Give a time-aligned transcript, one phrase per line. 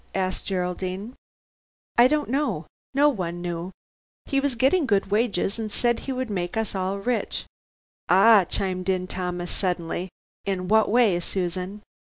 [0.15, 1.13] asked Geraldine.
[1.95, 2.65] "I don't know:
[2.95, 3.69] no one knew.
[4.25, 7.45] He was gettin' good wages, and said he would make us all rich."
[8.09, 10.09] "Ah," chimed in Thomas suddenly,
[10.43, 11.83] "in what way, Susan?"